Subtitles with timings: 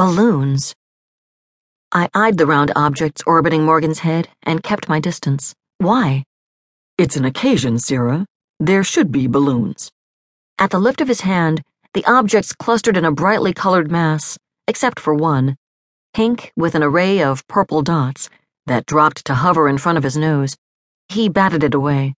[0.00, 0.74] Balloons.
[1.92, 5.54] I eyed the round objects orbiting Morgan's head and kept my distance.
[5.76, 6.24] Why?
[6.96, 8.24] It's an occasion, Sira.
[8.58, 9.90] There should be balloons.
[10.58, 14.98] At the lift of his hand, the objects clustered in a brightly colored mass, except
[14.98, 15.58] for one,
[16.14, 18.30] pink with an array of purple dots,
[18.64, 20.56] that dropped to hover in front of his nose.
[21.10, 22.14] He batted it away.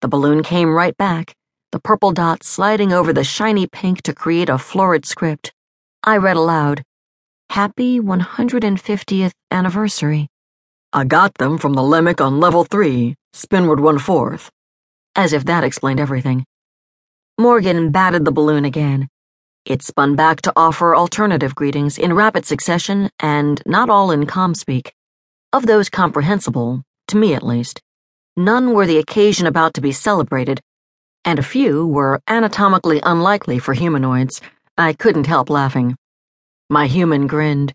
[0.00, 1.34] The balloon came right back,
[1.70, 5.52] the purple dots sliding over the shiny pink to create a florid script.
[6.02, 6.82] I read aloud.
[7.50, 10.28] Happy 150th anniversary.
[10.92, 14.50] I got them from the Lemmick on level 3, spinward one fourth.
[15.14, 16.44] As if that explained everything.
[17.38, 19.08] Morgan batted the balloon again.
[19.64, 24.90] It spun back to offer alternative greetings in rapid succession and not all in comspeak.
[25.52, 27.80] Of those comprehensible, to me at least,
[28.36, 30.60] none were the occasion about to be celebrated,
[31.24, 34.42] and a few were anatomically unlikely for humanoids.
[34.76, 35.96] I couldn't help laughing.
[36.68, 37.72] My human grinned.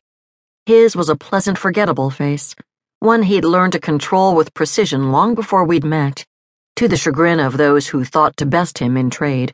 [0.65, 2.53] His was a pleasant, forgettable face,
[2.99, 6.25] one he'd learned to control with precision long before we'd met,
[6.75, 9.53] to the chagrin of those who thought to best him in trade.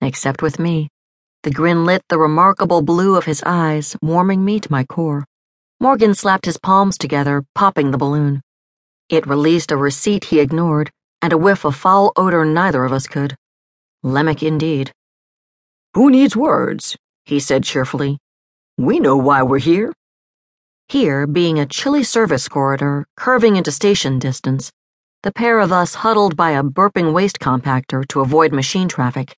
[0.00, 0.88] Except with me.
[1.44, 5.26] The grin lit the remarkable blue of his eyes, warming me to my core.
[5.78, 8.42] Morgan slapped his palms together, popping the balloon.
[9.08, 13.06] It released a receipt he ignored, and a whiff of foul odor neither of us
[13.06, 13.36] could.
[14.02, 14.90] Lemmick indeed.
[15.94, 16.96] Who needs words?
[17.24, 18.18] he said cheerfully.
[18.82, 19.92] We know why we're here.
[20.88, 24.72] Here, being a chilly service corridor, curving into station distance,
[25.22, 29.36] the pair of us huddled by a burping waste compactor to avoid machine traffic.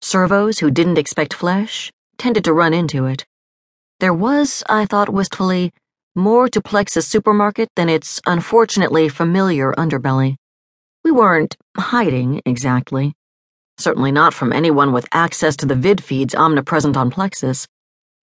[0.00, 3.26] Servos who didn't expect flesh tended to run into it.
[3.98, 5.72] There was, I thought wistfully,
[6.14, 10.36] more to Plexus supermarket than its unfortunately familiar underbelly.
[11.02, 13.14] We weren't hiding, exactly.
[13.76, 17.66] Certainly not from anyone with access to the vid feeds omnipresent on Plexus.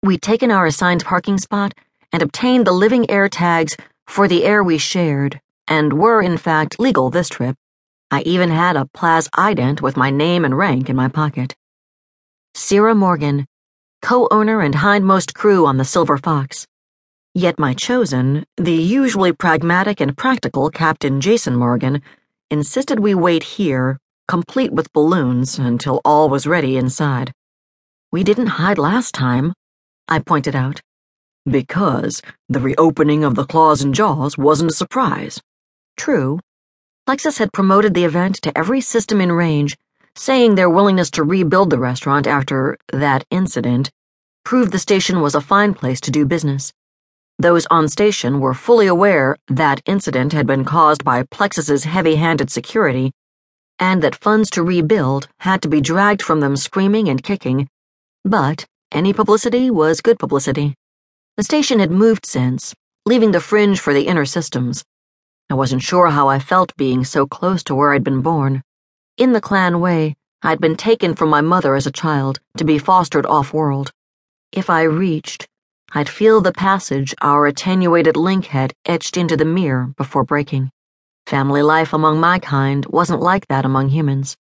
[0.03, 1.73] We'd taken our assigned parking spot
[2.14, 6.80] and obtained the living air tags for the air we shared, and were, in fact,
[6.80, 7.56] legal this trip.
[8.12, 11.55] I even had a Plaz ident with my name and rank in my pocket.
[12.54, 13.48] Sira Morgan,
[14.02, 16.67] co owner and hindmost crew on the Silver Fox.
[17.33, 22.02] Yet my chosen, the usually pragmatic and practical Captain Jason Morgan,
[22.50, 27.33] insisted we wait here, complete with balloons, until all was ready inside.
[28.11, 29.54] We didn't hide last time,
[30.08, 30.82] I pointed out.
[31.45, 35.42] Because the reopening of the claws and jaws wasn't a surprise.
[35.98, 36.40] True.
[37.06, 39.78] Plexus had promoted the event to every system in range,
[40.16, 43.92] saying their willingness to rebuild the restaurant after that incident
[44.44, 46.72] proved the station was a fine place to do business.
[47.38, 52.50] Those on station were fully aware that incident had been caused by Plexus's heavy handed
[52.50, 53.12] security,
[53.78, 57.68] and that funds to rebuild had to be dragged from them screaming and kicking.
[58.24, 60.73] But any publicity was good publicity.
[61.36, 62.73] The station had moved since,
[63.05, 64.83] leaving the fringe for the inner systems.
[65.49, 68.64] I wasn't sure how I felt being so close to where I'd been born.
[69.17, 72.77] In the clan way, I'd been taken from my mother as a child to be
[72.77, 73.92] fostered off world.
[74.52, 75.47] If I reached,
[75.92, 80.71] I'd feel the passage our attenuated link had etched into the M'hir before breaking.
[81.26, 84.37] Family life among my kind wasn't like that among humans.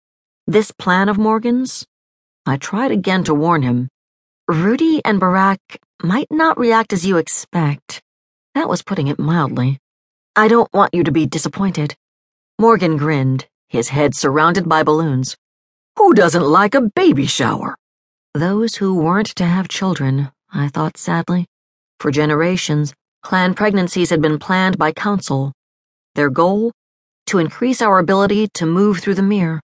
[0.46, 1.86] This plan of Morgan's?
[2.46, 3.88] I tried again to warn him,
[4.50, 5.58] Ruti and Barac
[6.02, 8.02] might not react as you expect.
[8.56, 9.78] That was putting it mildly.
[10.34, 11.94] I don't want you to be disappointed.
[12.58, 15.36] Morgan grinned, his head surrounded by balloons.
[15.96, 17.76] Who doesn't like a baby shower?
[18.34, 21.46] Those who weren't to have children, I thought sadly.
[22.00, 25.52] For generations, clan pregnancies had been planned by council.
[26.16, 26.72] Their goal?
[27.26, 29.60] To increase our ability to move through the M'hir.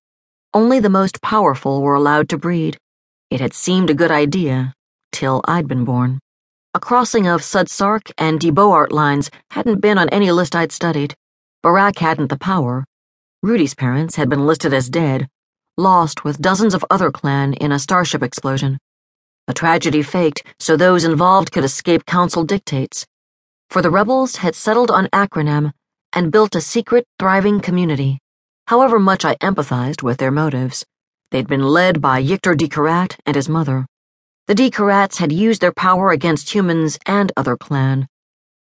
[0.54, 2.78] Only the most powerful were allowed to breed.
[3.30, 4.75] It had seemed a good idea,
[5.16, 6.20] till I'd been born.
[6.74, 11.14] A crossing of sud Sarc and Deboart lines hadn't been on any list I'd studied.
[11.64, 12.84] Barac hadn't the power.
[13.42, 15.26] Ruti's parents had been listed as dead,
[15.78, 18.76] lost with dozens of other clan in a starship explosion.
[19.48, 23.06] A tragedy faked so those involved could escape council dictates.
[23.70, 25.72] For the rebels had settled on Acranam
[26.12, 28.18] and built a secret, thriving community.
[28.66, 30.84] However much I empathized with their motives.
[31.30, 33.86] They'd been led by Yihtor di Caraat and his mother.
[34.46, 34.70] The D.
[35.18, 38.06] Had used their power against humans and other clan,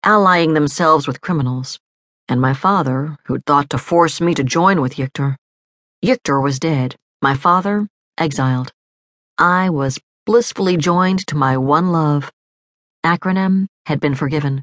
[0.05, 1.81] allying themselves with criminals.
[2.29, 5.34] And my father, who'd thought to force me to join with Yihtor.
[6.00, 8.73] Yihtor was dead, my father, exiled.
[9.38, 12.31] I was blissfully joined to my one love.
[13.05, 14.62] Acranam had been forgiven.